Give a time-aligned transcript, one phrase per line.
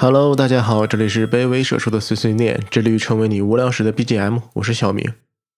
[0.00, 4.40] Hello，大家好，这里是卑微社畜的碎碎念，致力于成为你无聊时的 BGM。
[4.52, 5.12] 我是小明，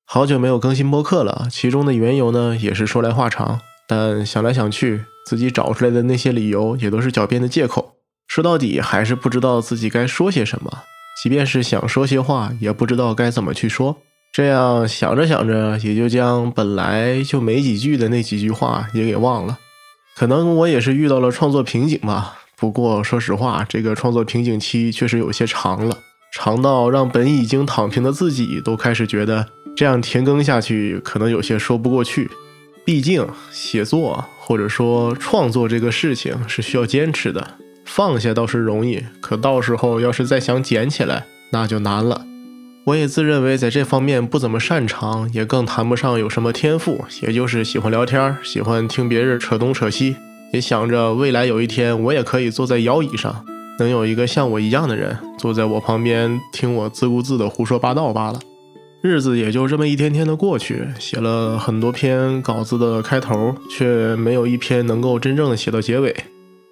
[0.06, 3.60] 好久没有更新播客了，其中的缘由呢，也是说来话长。
[3.86, 7.96] 但想来想去，自己找出来的那些理由也都是狡辩的借口。
[8.28, 10.84] 说到底，还是不知道自己该说些什么。
[11.22, 13.98] 即便是想说些话，也不知道该怎么去说。
[14.32, 19.58] 这样想着想着，也就将本来就没几句的那几句话也给忘了。
[20.16, 22.38] 可能我也是遇到了创作瓶颈吧。
[22.60, 25.96] 不过，说实话，这个创作瓶颈期确实有些长了，
[26.30, 32.30] 长到让本已经躺平的自己都开始觉得这样停更下去可能有些说不过去。
[32.84, 37.54] 毕竟，写作或者说创作这个事情是需要坚持的，
[37.86, 42.26] 放下倒是容易，可到时候要是再想捡起来，那就难了。
[42.84, 50.16] 我也自认为在这方面不怎么擅长，也更谈不上有什么天赋，也就是喜欢聊天，喜欢听别人扯东扯西。
[50.52, 53.44] 也想着未来有一天，我也可以坐在摇椅上，
[53.78, 58.40] 能有一个像我一样的人坐在我旁边听我自顾自的胡说八道罢了。
[59.02, 66.14] 日子也就这么一天天的过去，写了很多篇稿子的开头，却没有一篇能够真正的写到结尾。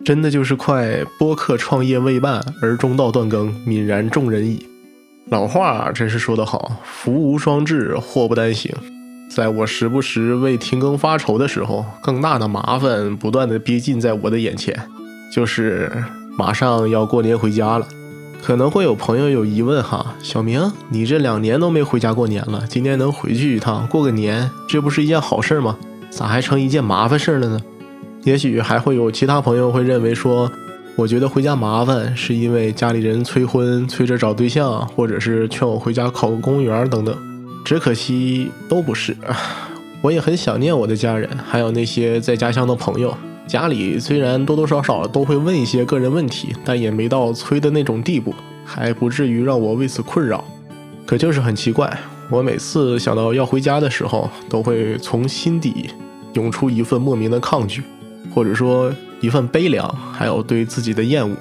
[0.05, 4.67] 真的就是快播客创业未半而中道断更，泯然众人矣。
[5.31, 8.75] 老话真是说得好，福无双至，祸不单行。
[9.29, 14.75] 在我时不时为停更发愁的时候，更大的麻烦不断的逼近在我的眼前，
[15.33, 15.93] 就是
[16.37, 17.87] 马上要过年回家了。
[18.41, 25.77] 可能会有朋友有疑问哈，小明，你这两年都没回家过年了，今年能回去一趟过个年，这不是一件好事吗？
[26.09, 27.61] 咋还成一件麻烦事了呢？
[28.25, 30.51] 也许还会有其他朋友会认为说，
[30.97, 37.15] 我觉得回家麻烦是因为家里人催婚，催着找对象，或者是劝我回家考个公务员等等。
[37.65, 39.17] 只可惜都不是，
[40.01, 43.15] 我也很想念我的家人，还有那些在家乡的朋友。
[43.47, 50.45] 家里虽然多多少少都会问一些个人问题，但也没到催的那种地步，还不至于让我为此困扰。
[51.07, 51.99] 可就是很奇怪，
[52.31, 55.89] 我每次想到要回家的时候，都会从心底
[56.35, 57.83] 涌出一份莫名的抗拒，
[58.35, 58.93] 或者说
[59.23, 61.35] 一份悲凉，还有对自己的厌恶。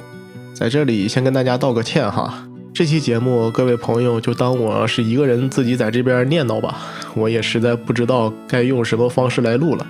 [0.54, 2.47] 在这里先跟大家道个歉哈。
[2.78, 6.78] 这期节目，各位朋友就当我是一个人自己在这边念叨吧。
[7.16, 9.88] 我也实在不知道该用什么方式来录了，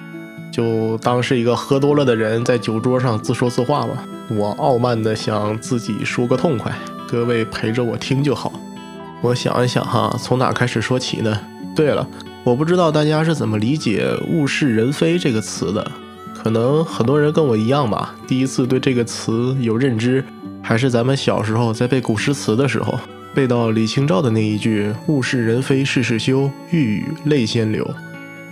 [0.53, 4.07] 就当是一个喝多了的人在酒桌上自说自话吧。
[4.29, 6.73] 我傲慢的想自己说个痛快，
[7.09, 8.53] 各位陪着我听就好。
[9.21, 11.37] 我想一想哈，从哪开始说起呢？
[11.75, 12.07] 对了，
[12.45, 15.91] 我不知道大家是怎么理解“物是人非”这个词的。
[16.33, 20.23] 可能很多人跟我一样吧，第一次对这个词有认知。
[20.67, 22.99] 还是咱们小时候在背古诗词的时候，
[23.33, 27.89] 背到李清照的那一句“物是人非事事休，欲语泪先流”。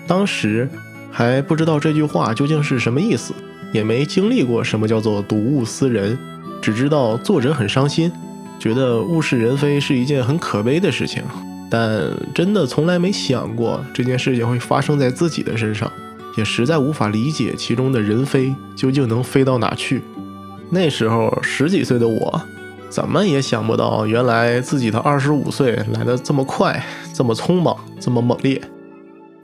[0.08, 0.70] 当时
[1.12, 3.34] 还不知道这句话究竟是什么意思，
[3.74, 6.18] 也没经历过什么叫做睹物思人，
[6.62, 8.10] 只知道作者很伤心，
[8.58, 11.22] 觉得物是人非是一件很可悲的事情。
[11.70, 12.02] 但
[12.34, 15.92] 真的从来没想过这件事情会发生在自己的身上，
[16.38, 20.02] 也实在无法理解其中的人飞究竟能飞到哪去。
[20.70, 22.42] 那时候十几岁的我，
[22.90, 26.84] 怎么也想不到，原来自己的二十五岁来得这么快，
[27.14, 28.62] 这么匆忙，这么猛烈。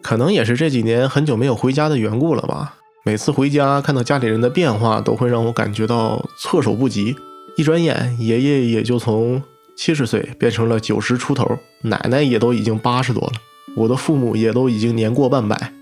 [0.02, 2.76] 可能也是这几年很久没有回家的缘故了吧。
[3.06, 7.16] 每次回家看到家里人的变化，都会让我感觉到措手不及。
[7.56, 9.42] 一转眼，爷爷也就从
[9.76, 11.48] 七十岁变成了九十出头，
[11.84, 13.34] 奶奶也都已经八十多了，
[13.76, 15.74] 我的父母也都已经年过半百。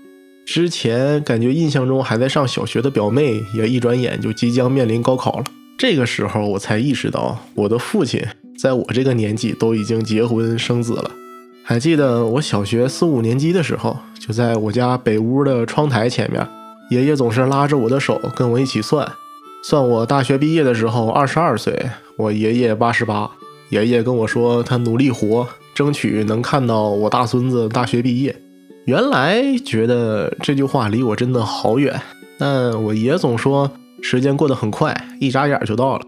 [0.52, 5.44] 之前感觉印象中还在上小学的表妹，也一转眼就即将面临高考了。
[5.78, 8.20] 这个时候我才意识到，我的父亲
[8.58, 11.08] 在我这个年纪都已经结婚生子了。
[11.62, 16.44] 还记得我小学四五年级的时候，就在我家北屋的窗台前面，
[16.90, 19.08] 爷爷总是拉着我的手跟我一起算，
[19.62, 21.72] 算我大学毕业的时候二十二岁，
[22.16, 23.30] 我爷爷八十八。
[23.68, 28.34] 爷爷跟我说，他努力活，争取能看到我大孙子大学毕业。
[28.90, 32.02] 原来觉得这句话离我真的好远，
[32.36, 33.70] 但我爷总说
[34.02, 36.04] 时间过得很快，一眨眼就到了。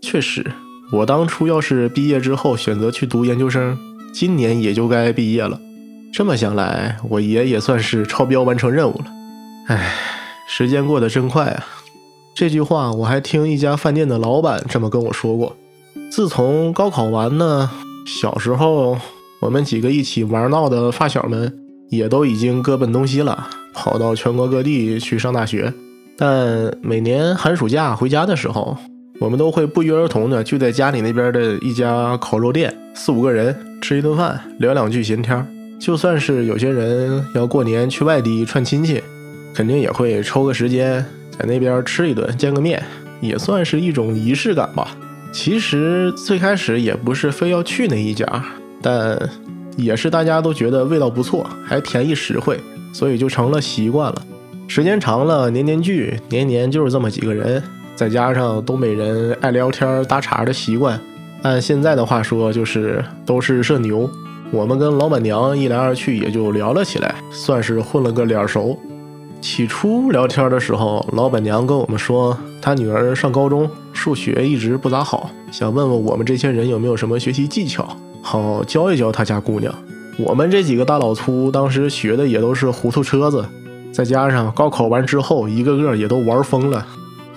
[0.00, 0.46] 确实，
[0.92, 3.76] 我当初要是毕业之后选择去读研究生，
[4.12, 5.60] 今年也就该毕业了。
[6.12, 9.06] 这么想来，我爷也算是超标完成任务了。
[9.66, 9.92] 唉，
[10.46, 11.66] 时间过得真快啊！
[12.32, 15.56] 这句话我还听一家饭店的老板这么跟我说过。
[16.12, 17.68] 自从高考完呢，
[18.06, 18.96] 小时候
[19.40, 21.52] 我们几个一起玩闹的发小们。
[21.90, 25.72] 也都已经各奔东西了，跑到全国各地去上大学。
[26.16, 28.76] 但每年寒暑假回家的时候，
[29.18, 35.46] 我们都会不约而同的就在家里那边的一家烤肉店，四五个人吃一顿饭，聊两句闲天。
[35.80, 39.02] 就算是有些人要过年去外地串亲戚，
[39.54, 42.82] 肯定也会抽个时间在那边吃一顿，见个面，
[43.20, 44.96] 也算是一种仪式感吧。
[45.32, 48.26] 其实最开始也不是非要去那一家，
[48.82, 49.18] 但
[49.82, 52.58] 也是大家都觉得味道不错，还便宜实惠，
[52.92, 54.22] 所以就成了习惯了。
[54.68, 57.62] 时间长了，年年聚，年年就是这么几个人，
[57.96, 61.00] 再加上东北人爱聊天搭茬的习惯，
[61.42, 64.08] 按现在的话说就是都是社牛。
[64.52, 68.78] 我们跟老板娘一来二去也就聊了起来，算是混了个脸熟。
[69.40, 79.74] 起初聊天的时候，老板娘跟我们说，她女儿上高中，数学一直不咋好，想问问我们这些人有没有什么学习技巧，好教一教他家姑娘。
[80.18, 83.44] 我们这几个大老粗当时学的也都是糊涂车子，
[83.92, 86.84] 再加上高考完之后，一个个也都玩疯了，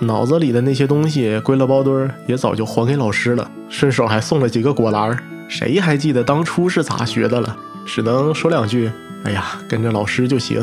[0.00, 5.18] 脑子里的那些东西归了包堆儿，也早就还给老师了，顺手还送了几个果篮儿。
[5.48, 7.56] 谁还记得当初是咋学的了？
[7.86, 8.90] 只能说两句
[9.24, 10.60] ：“哎呀，跟着老师就行。”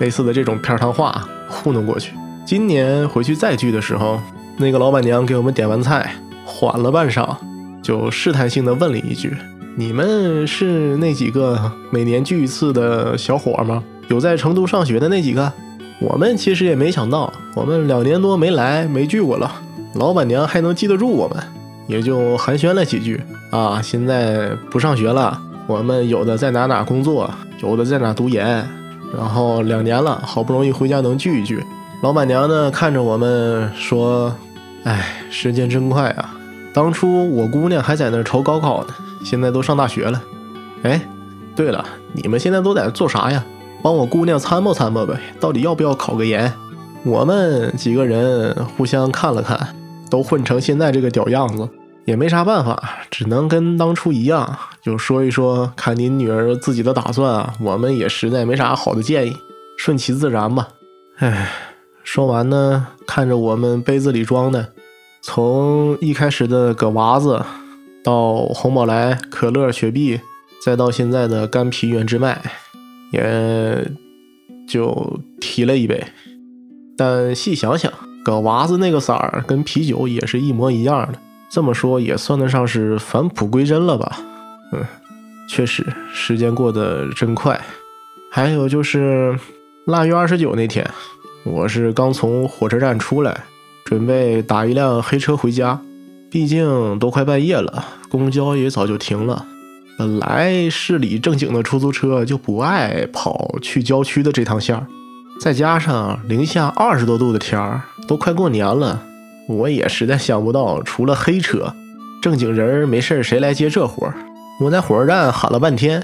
[0.00, 2.12] 类似的这种片儿汤话糊弄过去。
[2.44, 4.20] 今年回去再聚的时候，
[4.56, 7.36] 那个老板娘给我们点完菜，缓了半晌，
[7.82, 9.36] 就试探性的问了一句
[9.74, 13.82] ：“你们是那几个每年聚一次的小伙吗？
[14.08, 15.50] 有在成都上学的那几个？”
[16.00, 19.50] 我们其实也没想到，我们两年多没来没聚过了，
[19.94, 21.38] 老板娘还能记得住我们，
[21.86, 23.22] 也就寒暄了几句。
[23.50, 27.30] 啊，现在不上学了，我们有的在哪哪工作，
[27.62, 28.68] 有的在哪读研，
[29.16, 31.62] 然后两年了，好不容易回家能聚一聚。
[32.02, 34.34] 老板娘呢，看着我们说
[34.82, 36.34] ：“哎，时间真快啊！
[36.74, 40.22] 当初我姑娘还在那愁高考呢，现在都上大学了。
[40.82, 41.00] 哎，
[41.54, 43.44] 对了，你们现在都在做啥呀？
[43.82, 46.52] 帮我姑娘参谋参谋呗，到底要不要考个研？”
[47.04, 49.74] 我们几个人互相看了看，
[50.08, 51.68] 都混成现在这个屌样子。
[52.04, 52.80] 也没啥办法，
[53.10, 57.54] 只能跟当初一样，就说一说，看您女儿自己的打算啊。
[57.60, 59.36] 我们也实在没啥好的建议，
[59.76, 60.68] 顺其自然吧。
[61.18, 61.48] 唉，
[62.02, 64.68] 说完呢，看着我们杯子里装的，
[65.20, 67.40] 从一开始的葛娃子，
[68.02, 70.20] 到红宝来、可乐、雪碧，
[70.64, 72.40] 再到现在的干啤原汁麦，
[73.12, 73.90] 也
[74.68, 76.04] 就提了一杯。
[76.96, 77.92] 但细想想，
[78.24, 81.18] 葛娃子那个色儿跟啤酒也是一模一样的。
[81.50, 84.18] 这么说也算得上是返璞归真了吧？
[84.72, 84.84] 嗯，
[85.48, 87.60] 确实，时间过得真快。
[88.30, 89.38] 还有就是
[89.86, 90.88] 腊月二十九那天，
[91.44, 93.44] 我是刚从火车站出来，
[93.84, 95.78] 准备打一辆黑车回家。
[96.32, 99.44] 毕竟都快半夜了，公交也早就停了。
[99.98, 104.86] 本来市里正经的出租车就不爱跑去郊区的这趟线儿，
[105.38, 109.02] 再加上零下二十多度的天儿，都快过年了。
[109.46, 111.74] 我也实在想不到，除了黑车，
[112.22, 114.14] 正经人没事谁来接这活儿？
[114.58, 116.02] 我在火车站喊了半天，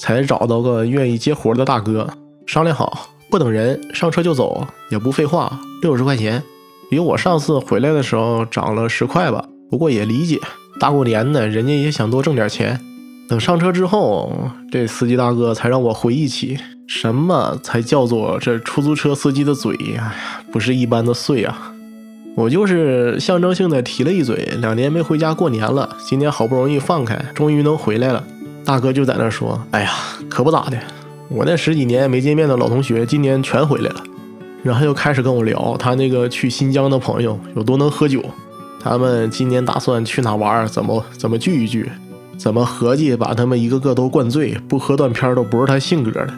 [0.00, 2.08] 才找到个愿意接活的大哥。
[2.44, 6.42] 商量好，不等人上车就走，也不废话，六十块钱，
[6.90, 9.44] 比我上次回来的时候涨了十块吧。
[9.70, 10.38] 不过也理解，
[10.80, 12.80] 大过年的，人家也想多挣点钱。
[13.28, 14.32] 等上车之后，
[14.72, 16.58] 这司机大哥才让我回忆起
[16.88, 20.14] 什么才叫做这出租车司机的嘴，哎呀，
[20.50, 21.72] 不是一般的碎啊！
[22.34, 28.24] 我就是象征性的提了一嘴，两年没回家过年了，今年好不容易放开，终于能回来了。
[28.64, 29.92] 大哥就在那说：“哎呀，
[30.28, 30.76] 可不咋的，
[31.28, 34.02] 我那十几年没见面的老同学今年全回来了。”
[34.64, 38.22] 然后又开始跟我聊他那个去新疆的朋友有多能喝酒，
[38.82, 41.90] 他们今年打算去哪玩，怎么怎么聚一聚，
[42.38, 46.28] 怎么合计把他们一个个都灌醉，不喝断片都不是他性格的。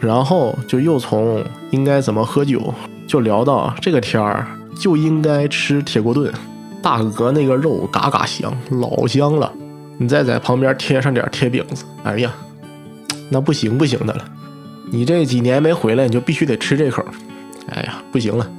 [0.00, 2.74] 然后就又从应该怎么喝酒，
[3.06, 4.46] 就聊到这个天儿。
[4.78, 6.32] 就应该吃铁锅炖，
[6.80, 9.52] 大鹅那个肉嘎嘎香，老香了。
[9.98, 12.32] 你再在旁边贴上点贴饼子，哎呀，
[13.28, 14.24] 那不行不行的了。
[14.90, 17.04] 你这几年没回来，你就必须得吃这口。
[17.68, 18.50] 哎呀，不行了。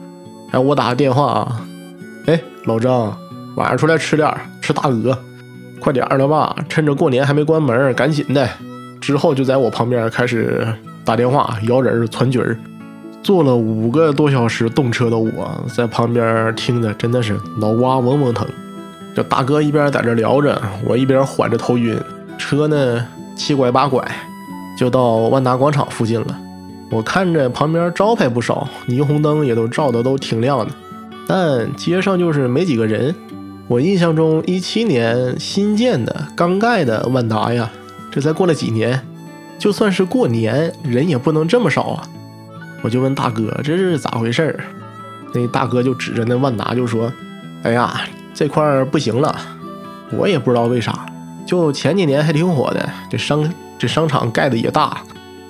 [0.51, 1.65] 哎，我打个电话啊。
[2.27, 3.17] 哎，老张，
[3.55, 5.17] 晚上出来吃点吃大鹅，
[5.79, 8.47] 快点的吧，趁着过年还没关门，赶紧的。
[8.99, 10.67] 之后就在我旁边开始
[11.03, 12.57] 打电话摇人攒局儿。
[13.23, 18.47] 坐了五个多小时动车的我，在旁边听着真的是脑瓜嗡嗡疼。
[19.15, 21.99] 这大哥一边在这聊着，我一边缓着头晕。
[22.37, 24.03] 车呢七拐八拐，
[24.77, 26.39] 就到万达广场附近了。
[26.89, 30.71] 我看着旁边招牌不少，霓虹灯也都照的都挺亮的，
[31.33, 33.15] 但街上就是没几个人。
[33.69, 37.71] 我印象中一七年新建的刚盖的万达呀，
[38.11, 39.07] 这才过了几年，
[39.57, 42.03] 就算是过年人也不能这么少啊。
[42.81, 44.59] 我就问大哥这是咋回事儿？
[45.33, 47.09] 那大哥就指着那万达就说
[47.63, 48.01] ：“哎呀，
[48.33, 49.33] 这块儿不行了。
[50.11, 51.05] 我也不知道为啥，
[51.45, 54.97] 就前几年还挺火的，这商这商场盖的也大，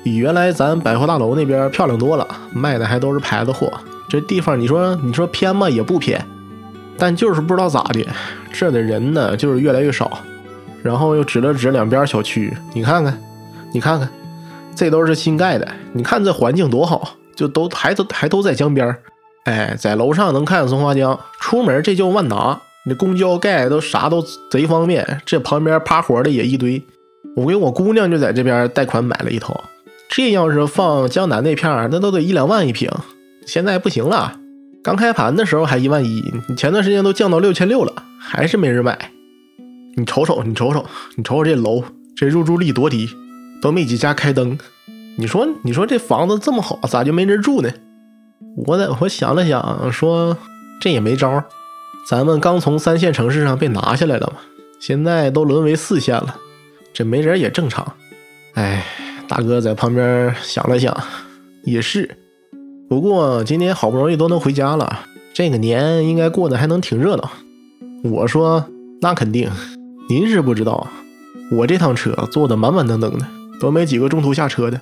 [0.03, 3.73] 比原来咱百货大楼那边漂亮多了，卖的还都是牌子货。
[4.11, 5.69] 这地方你说你说偏吗？
[5.69, 6.21] 也不偏，
[6.97, 8.05] 但就是不知道咋的，
[8.51, 10.19] 这的人呢就是越来越少。
[10.83, 13.17] 然后又指了指两边小区，你看看，
[13.73, 14.09] 你看看，
[14.75, 18.93] 这都是新盖的，你看这环境多好，就都还都还都在江边
[19.45, 25.21] 哎，在楼上能看见松花江，出门这叫万达，那公交盖都啥都贼方便。
[25.25, 26.83] 这旁边趴活的也一堆，
[27.37, 29.63] 我给我姑娘就在这边贷款买了一套。
[30.09, 32.91] 这要是放江南那片那都得一两万一平，
[33.45, 34.37] 现在不行了。
[34.83, 39.11] 刚开盘的时候还一万一，你前段时间都降到六千六了，还是没人买。
[39.95, 41.83] 你瞅瞅，你瞅瞅，你瞅瞅这楼，
[42.15, 43.09] 这入住率多低，
[43.61, 44.57] 都没几家开灯。
[45.17, 47.69] 你说，你说这房子这么好，咋就没人住呢？
[48.65, 50.35] 我在我想了想，说
[50.79, 51.45] 这也没招儿
[52.07, 54.41] 咱们刚从三线城市上被拿下来了嘛，
[54.79, 56.37] 现在都沦为四线了，
[56.93, 57.95] 这没人也正常。
[58.53, 58.83] 哎，
[59.27, 60.95] 大哥在旁边想了想，
[61.63, 62.09] 也是。
[62.91, 64.99] 不过今年好不容易都能回家了，
[65.33, 67.31] 这个年应该过得还能挺热闹。
[68.03, 68.65] 我说
[68.99, 69.49] 那肯定，
[70.09, 70.85] 您是不知道，
[71.53, 73.25] 我这趟车坐的满满登登的，
[73.61, 74.81] 都没几个中途下车的。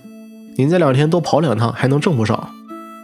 [0.57, 2.49] 您这两天多跑两趟，还能挣不少。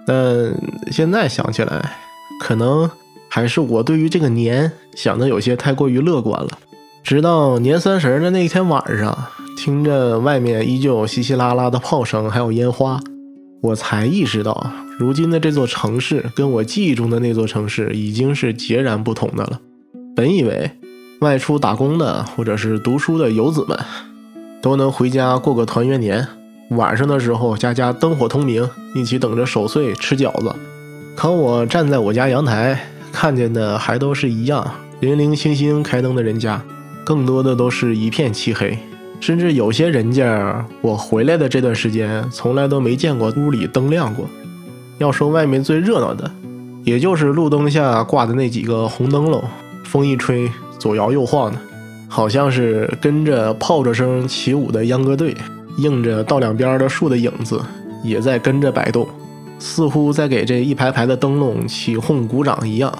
[0.07, 0.51] 但
[0.91, 1.97] 现在想起来，
[2.41, 2.89] 可能
[3.29, 6.49] 还是我对于这个年想的有些太过于乐观了。
[7.03, 9.15] 直到年三十的那天晚上，
[9.55, 12.99] 听着外面依旧稀稀拉拉的炮声，还有烟花。
[13.61, 19.59] 我才意识到，如今的这座城市跟我记忆中的那座城市已经是截然不同的了。
[20.15, 20.71] 本以为
[21.19, 23.77] 外出打工的或者是读书的游子们
[24.61, 26.25] 都能回家过个团圆年，
[26.69, 30.55] 晚上的时候家家灯火通明，一起等着守岁吃饺子。
[31.15, 34.65] 可我站在我家阳台，看见的还都是一样
[35.01, 36.61] 零零星星开灯的人家，
[37.05, 38.77] 更多的都是一片漆黑。
[39.19, 44.25] 甚至有些人家，我回来的这段时间，从来都没见过屋里灯亮过。
[44.97, 46.29] 要说外面最热闹的，
[46.83, 49.43] 也就是路灯下挂的那几个红灯笼，
[49.83, 50.49] 风一吹，
[50.79, 51.59] 左摇右晃的，
[52.07, 55.35] 好像是跟着炮竹声起舞的秧歌队。
[55.77, 57.61] 映着道两边的树的影子，
[58.01, 59.05] 也在跟着摆动，
[59.59, 62.97] 似乎在给这一排排的灯笼起哄鼓掌一样。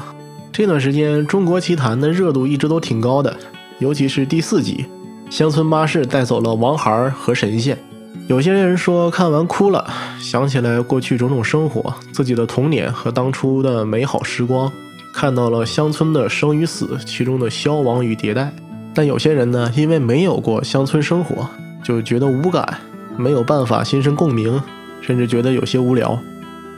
[0.51, 3.33] 这段时间，《中国奇谭》的热度一直都挺高的，
[3.79, 4.85] 尤其是第四集。
[5.29, 7.77] 乡村巴士带走了王孩和神仙，
[8.27, 9.87] 有些人说看完哭了，
[10.19, 14.71] 想起来过去种种生活，自己的童年和当初的美好时光，
[15.13, 18.51] 看到了乡村的生与死，其中的消亡与迭代。
[18.95, 21.47] 但有些人呢，因为没有过乡村生活，
[21.83, 22.67] 就觉得无感，
[23.15, 24.59] 没有办法心生共鸣，
[25.01, 26.17] 甚至觉得有些无聊。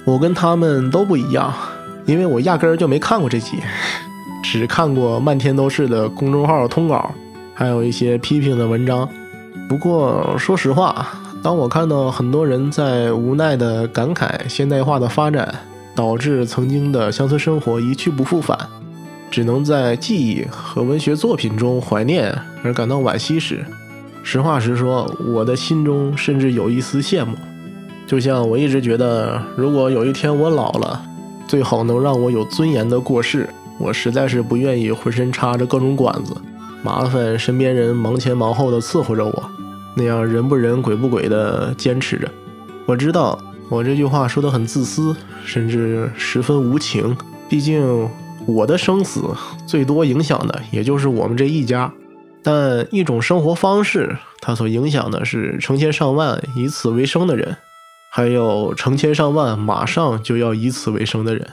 [0.03, 1.53] 我跟他们都不一样，
[2.05, 3.57] 因为我压根儿就没看过这集，
[4.43, 7.09] 只看过漫天都是的公众号通稿。
[7.53, 9.07] 还有一些批评的文章，
[9.69, 11.07] 不过说实话，
[11.47, 15.47] 当我看到很多人在无奈的感慨现代化的发展
[15.95, 18.59] 导致曾经的乡村生活一去不复返，
[19.31, 23.65] 只能在记忆和文学作品中怀念而感到惋惜时，
[24.23, 27.37] 实话实说，我的心中甚至有一丝羡慕。
[28.05, 31.01] 就像我一直觉得，如果有一天我老了，
[31.47, 33.47] 最好能让我有尊严的过世。
[33.79, 36.35] 我实在是不愿意浑身插着各种管子。
[36.83, 39.49] 麻烦身边人忙前忙后的伺候着我，
[39.97, 42.31] 那样人不人鬼不鬼的坚持着。
[42.85, 43.37] 我知道
[43.67, 47.17] 我这句话说的很自私，甚至十分无情。
[47.49, 48.07] 毕竟
[48.45, 49.23] 我的生死
[49.65, 51.91] 最多影响的也就是我们这一家。
[52.43, 57.57] 但一种生活方式，它所影响的是成千上万以此为生的人，
[58.11, 61.45] 还有成千上万马上就要以此为生的人。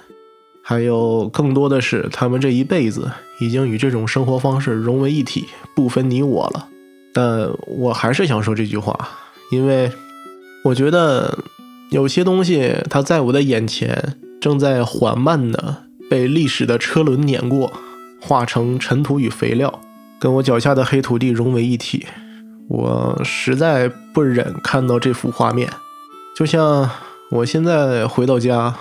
[0.62, 3.10] 还有更多的是，他们这一辈子
[3.40, 6.68] 已经与这种生活方式融为一体，不分你我了。
[7.14, 9.08] 但我还是想说这句话，
[9.50, 9.90] 因为
[10.64, 11.38] 我觉得
[11.90, 17.72] 有些东西它在我的眼前正在缓慢的被历史的车轮碾过，
[18.20, 19.80] 化成尘土与肥料，
[20.18, 22.04] 跟我脚下的黑土地融为一体。
[22.68, 25.70] 我实在不忍看到这幅画面，
[26.36, 26.90] 就像
[27.30, 28.74] 我现在回到家，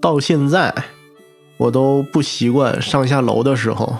[0.00, 0.72] 到现在。
[1.58, 3.96] 我都不习惯上下楼的时候，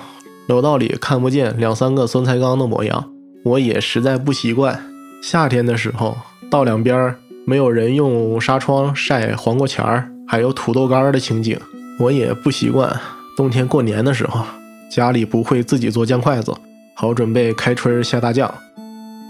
[0.48, 3.11] 楼道里看不见两三个酸菜缸的模样。
[3.44, 4.80] 我也实在不习惯
[5.22, 6.16] 夏天的时候，
[6.50, 11.58] 道两边没有人用纱窗晒黄瓜钱儿，还有土豆干的情景。
[11.98, 13.00] 我也不习惯
[13.36, 14.44] 冬天过年的时候，
[14.90, 16.54] 家里不会自己做酱筷子，
[16.94, 18.52] 好准备开春下大酱。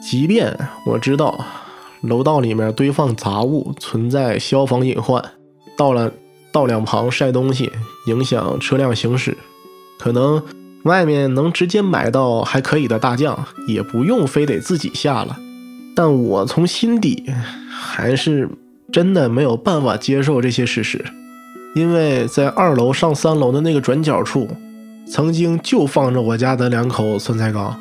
[0.02, 1.44] 即便我知道
[2.02, 5.22] 楼道里面堆放杂物存在消防隐患，
[5.76, 6.12] 到了。
[6.52, 7.72] 道两旁晒东西，
[8.08, 9.34] 影响车辆行驶。
[9.98, 10.42] 可能
[10.84, 15.38] 外面能直接买到还可以的大酱，也不用非得自己下了。
[15.94, 17.24] 但我从心底
[17.70, 18.48] 还是
[18.90, 21.04] 真的没有办法接受这些事实，
[21.74, 24.48] 因为在二楼上三楼的那个转角处，
[25.06, 27.78] 曾经就放着我家的两口酸菜缸。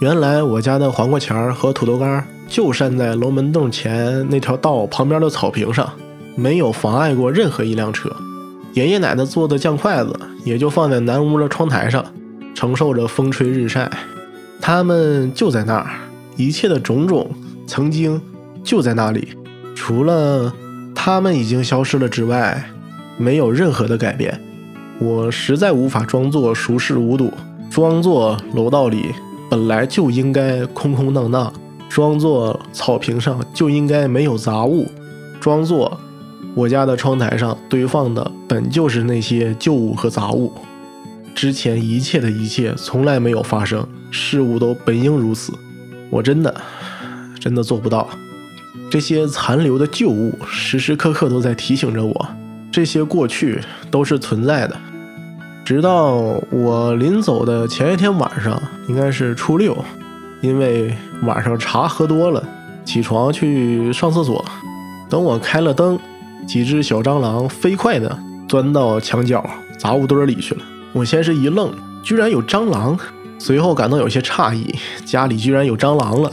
[0.00, 5.90] 原来我家的黄瓜钱和土豆干就扇在龙门洞前那条道旁边的草坪上，
[6.36, 8.14] 没有妨碍过任何一辆车。
[8.74, 12.04] 爷爷奶奶做的酱筷子也就放在南屋的窗台上，
[12.56, 13.90] 承受着风吹日晒。
[14.62, 15.86] 他们就在那儿，
[16.36, 17.30] 一切的种种
[17.66, 18.20] 曾经
[18.64, 19.28] 就在那里，
[19.74, 20.50] 除了
[20.94, 22.64] 他们已经消失了之外，
[23.18, 24.40] 没有任何的改变。
[24.98, 27.30] 我实在无法装作熟视无睹，
[27.70, 29.14] 装作楼道里
[29.50, 31.52] 本来就应该空空荡荡，
[31.90, 34.86] 装作草坪上就应该没有杂物，
[35.38, 36.00] 装作
[36.54, 40.50] 我家的窗台上堆放的本就是那些旧物和杂物。
[41.36, 45.52] 之前一切的一切从来没有发生，事物都本应如此。
[46.08, 46.62] 我真的，
[47.38, 48.08] 真的做不到。
[48.90, 52.28] 这些残留的旧物时时刻刻都在提醒着我，
[52.72, 54.74] 这些过去都是存在的。
[55.62, 59.76] 直到我临走的前一天晚上，应该是初六，
[60.40, 62.42] 因为晚上茶喝多了，
[62.82, 64.42] 起床去上厕所。
[65.10, 65.98] 等我开了灯，
[66.46, 69.44] 几只小蟑螂飞快地钻到墙角
[69.76, 70.62] 杂物堆里去了。
[70.96, 71.70] 我先是一愣，
[72.02, 72.98] 居然有蟑螂，
[73.38, 74.74] 随后感到有些诧异，
[75.04, 76.32] 家里居然有蟑螂了。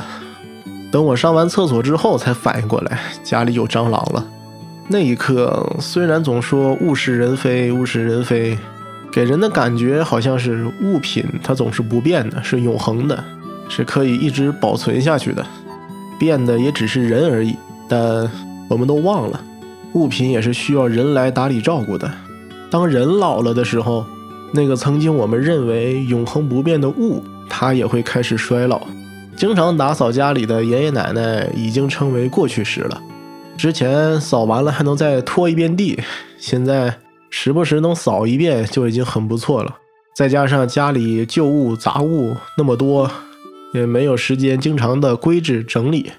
[0.89, 4.25] 等我上完厕所之后，才反应过来家里有蟑螂了。
[4.87, 8.57] 那一刻，虽然总说物是人非，物是人非，
[9.11, 13.21] 给人的感觉好像是物品它总是不变的，是永恒的，
[13.67, 15.45] 是可以一直保存下去的，
[16.17, 17.53] 变的也只是人而已。
[17.89, 18.31] 但
[18.69, 19.43] 我们都忘了，
[19.91, 22.09] 物品也是需要人来打理照顾的。
[22.71, 24.05] 当人老了的时候。
[24.55, 28.81] 那个曾经我们认为永恒不变的物，它也会开始衰老。
[29.35, 33.01] 经常打扫家里的爷爷奶奶已经成为过去式了。
[33.57, 35.99] 之前扫完了还能再拖一遍地，
[36.37, 36.99] 现在
[37.31, 39.75] 时不时能扫一遍就已经很不错了。
[40.15, 43.09] 再加上家里旧物杂物那么多，
[43.73, 46.11] 也没有时间经常的归置整理。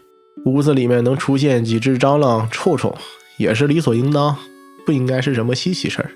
[0.44, 2.92] 屋子里面能出现几只蟑螂、臭虫，
[3.38, 4.36] 也是理所应当，
[4.84, 6.10] 不应该是什么稀奇事儿。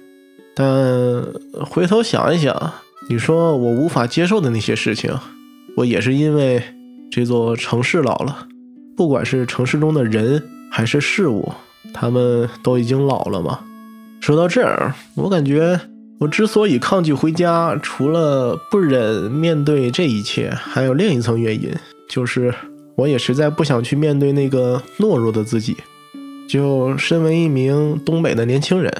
[0.59, 1.25] 但
[1.65, 2.73] 回头想一想，
[3.09, 5.17] 你说我无法接受的那些事情，
[5.77, 6.61] 我也是因为
[7.13, 8.49] 这座城市老了。
[8.97, 11.53] 不管是城市中的人还是事物，
[11.95, 13.61] 他们都已经老了嘛。
[14.21, 15.81] 说到这儿，我感觉
[16.19, 21.73] 我之所以抗拒回家，除了不忍面对这一切，还有另一层原因，
[22.11, 22.53] 就是
[22.97, 25.77] 我也实在不想去面对那个懦弱的自己。
[26.49, 28.93] 就身为一名东北的年轻人，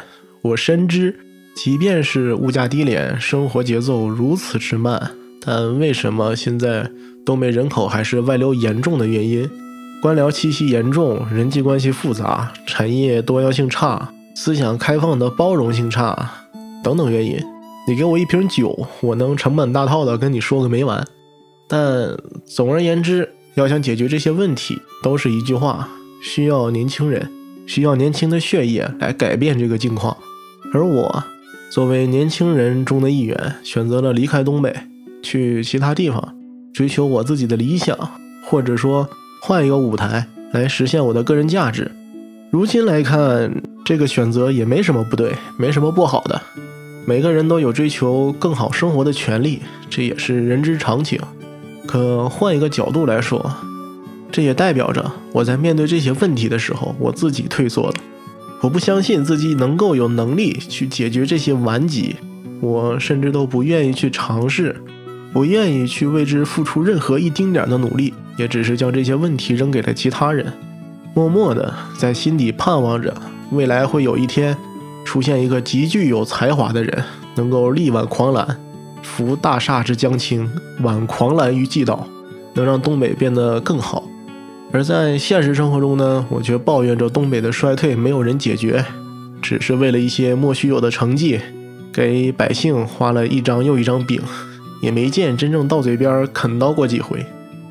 [0.43, 1.19] 我深知。
[1.61, 5.11] 即便是物价低廉，生活节奏如此之慢，
[5.45, 6.89] 但为什么现在
[7.27, 9.51] 东北人口还是外流严重的原因？
[10.01, 16.31] 官僚气息严重，人际关系复杂，产业多样性差，思想开放的包容性差，
[16.85, 17.37] 等等原因。
[17.89, 21.05] 你给我一瓶酒，我能成本大套的跟你说个没完。
[21.67, 22.17] 但
[22.47, 25.89] 总而言之，要想解决这些问题，都是一句话：
[26.23, 27.29] 需要年轻人，
[27.67, 30.17] 需要年轻的血液来改变这个境况。
[30.73, 31.25] 而我。
[31.71, 34.75] 作为年轻人中的一员，选择了离开东北，
[35.23, 36.35] 去其他地方
[36.73, 37.97] 追求我自己的理想，
[38.45, 39.07] 或者说
[39.43, 41.91] 换一个舞台来实现我的个人价值。
[42.51, 46.41] 如今来看，这个选择也没什么不对，没什么不好的。
[47.07, 51.21] 每个人都有追求更好生活的权利，这也是人之常情。
[51.87, 53.55] 可换一个角度来说，
[54.33, 57.95] 这也代表着我在面对这些问题的时候，我自己退缩了。
[58.61, 62.17] 我不相信自己能够有能力去解决这些顽疾，
[62.61, 64.75] 我甚至都不愿意去尝试，
[65.33, 70.53] 不愿意去为之付出任何一丁点的努力，也只是将这些问题扔给了其他人，
[71.15, 73.15] 默默的在心底盼望着
[73.53, 74.57] 未来会有一天
[75.05, 77.05] 出现一个极具有才华的人，
[77.37, 78.59] 能够力挽狂澜，
[79.05, 82.05] 扶大厦之将倾，挽狂澜于既倒，
[82.55, 84.03] 能让东北变得更好。
[84.71, 88.85] 而在现实生活中呢，我却抱怨着东北的衰退没有人解决，
[89.41, 91.41] 只是为了一些莫须有的成绩，
[91.93, 94.21] 给百姓画了一张又一张饼，
[94.83, 97.25] 也没见真正到嘴边啃到过几回。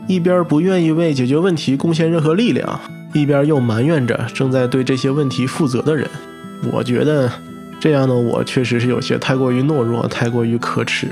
[0.08, 2.80] 一边不愿意为解决问题贡献任何力量，
[3.14, 6.10] 一边又埋怨着正在对这些问题负责的人。
[6.72, 7.32] 我觉得
[7.80, 11.10] 这样的我确实是有些太过于懦弱，太过于可耻。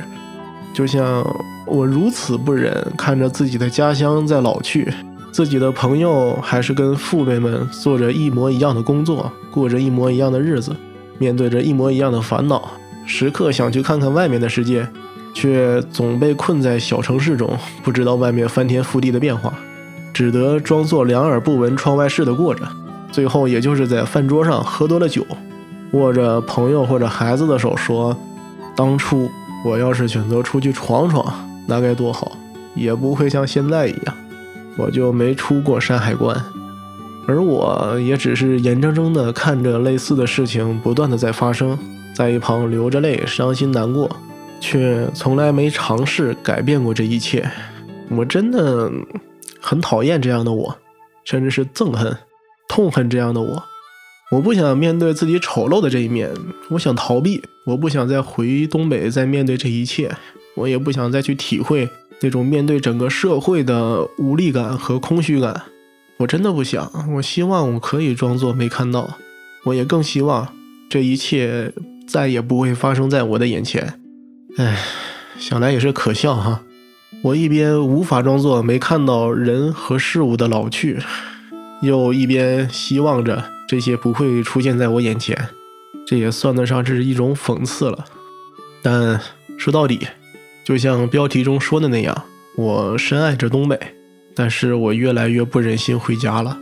[0.73, 1.23] 就像
[1.67, 4.91] 我如此不忍看着自己的家乡在老去。
[5.35, 10.73] 自己的朋友还是跟父辈们做着一模一样的工作，过着一模一样的日子，
[11.17, 12.71] 面对着一模一样的烦恼，
[13.05, 14.87] 时刻想去看看外面的世界，
[15.33, 17.49] 却总被困在小城市中，
[17.83, 19.53] 不知道外面翻天覆地的变化，
[20.13, 22.65] 只得装作两耳不闻窗外事的过着。
[23.11, 25.27] 最后，也就是在饭桌上喝多了酒，
[25.91, 28.15] 握着朋友或者孩子的手说
[28.73, 29.29] ：“当初
[29.65, 31.25] 我要是选择出去闯闯，
[31.67, 32.31] 那该多好，
[32.73, 34.15] 也不会像现在一样，
[34.77, 36.39] 我就没出过山海关。
[37.27, 41.77] 而我也只是眼睁睁地看着类似的事情不断的在发生，
[42.13, 44.09] 在一旁流着泪，伤心难过，
[44.59, 47.49] 却从来没尝试改变过这一切。
[48.11, 48.91] 我真的
[49.59, 50.77] 很讨厌这样的我，
[51.23, 52.15] 甚至是憎恨、
[52.67, 53.63] 痛恨这样的我。
[54.31, 56.31] 我不想面对自己丑陋的这一面，
[56.69, 60.11] 我想逃避，我不想再回东北再面对这一切，
[60.55, 61.89] 我也不想再去体会
[62.21, 65.63] 那种面对整个社会的无力感和空虚感。
[66.17, 69.17] 我真的不想，我希望我可以装作没看到，
[69.65, 70.47] 我也更希望
[70.89, 71.73] 这一切
[72.07, 73.99] 再也不会发生在我的眼前。
[74.57, 74.79] 唉，
[75.37, 76.61] 想来也是可笑哈。
[77.21, 80.99] 我一边无法装作没看到人和事物的老去，
[81.81, 83.43] 又一边希望着。
[83.67, 85.35] 这些不会出现在我眼前，
[86.05, 88.05] 这也算得上是一种讽刺了。
[88.83, 89.19] 但
[89.57, 90.07] 说到底，
[90.65, 92.23] 就像标题中说的那样，
[92.57, 93.79] 我深爱着东北，
[94.33, 96.57] 但是我越来越不忍心回家了。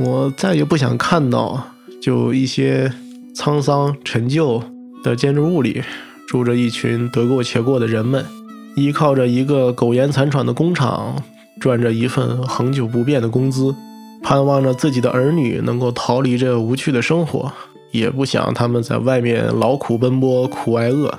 [0.00, 1.62] 我再也不想看到，
[2.02, 2.92] 就一些
[3.36, 4.60] 沧桑陈旧
[5.04, 5.80] 的建筑物里，
[6.26, 8.26] 住着一群得过且过的人们，
[8.74, 11.22] 依靠着一个苟延残喘的工厂，
[11.60, 13.72] 赚着一份恒久不变的工资。
[14.20, 17.52] 盼望着自己的儿女能够逃离这无趣的生活，
[17.92, 21.16] 也不想他们在外面劳苦奔波、苦挨饿。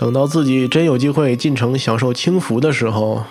[0.00, 3.22] 等到自己真有机会进城享受清福的时候，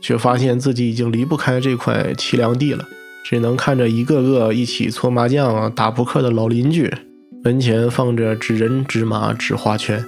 [0.00, 2.88] 却发现自己已经离不开这块凄凉地了，
[3.22, 6.90] 只能看着一个个一起搓麻将、打扑克的老邻居，
[7.42, 10.02] 门前放着纸人、纸马、纸花圈。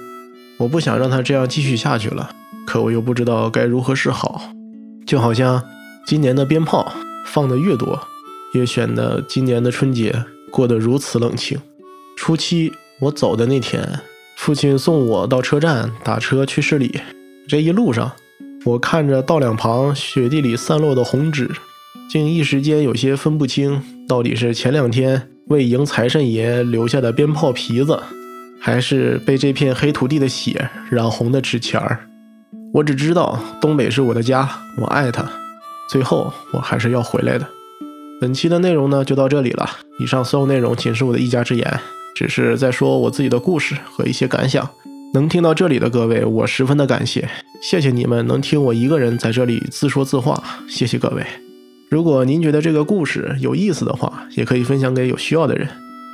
[0.57, 2.31] 我不想让他这样继续下去了，
[2.65, 4.41] 可我又不知道该如何是好。
[5.05, 5.61] 就好像
[6.07, 6.91] 今年的鞭炮
[7.27, 8.01] 放的越多。
[8.55, 11.59] 也显得今年的春节过得如此冷清。
[12.15, 13.99] 初七我走的那天，
[14.37, 17.01] 父亲送我到车站打车去市里。
[17.49, 18.13] 这一路上，
[18.63, 21.49] 我看着道两旁雪地里散落的红纸，
[22.09, 27.99] 竟一时间有些分不清，到底是前两天为迎财神爷留下的鞭炮皮子，
[28.61, 32.07] 还是被这片黑土地的血染红的纸钱儿。
[32.73, 34.47] 我只知道东北是我的家，
[34.77, 35.25] 我爱它。
[35.89, 37.47] 最后，我还是要回来的。
[38.21, 39.67] 本期的内容呢就到这里了。
[39.99, 41.79] 以上所有内容仅是我的一家之言，
[42.17, 44.67] 只是在说我自己的故事和一些感想。
[45.13, 47.29] 能听到这里的各位，我十分的感谢，
[47.61, 51.23] 谢谢你们能听我一个人在这里自说自话，谢谢各位。
[51.91, 55.67] 如果您觉得这个故事有意思的话，也可以分享给有需要的人。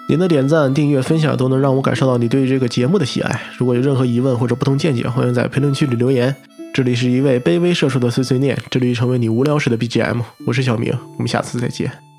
[0.09, 3.41] 您的点赞、订阅、分享都能让我感受到你对这个节目的喜爱。
[3.57, 6.35] 如果有任何疑问或者不同见解，欢迎在评论区里留言。
[6.73, 10.21] 这里是一位卑微社畜的碎碎念，这里成为你无聊时的 BGM。
[10.45, 12.12] 我是小明，我们下次再见。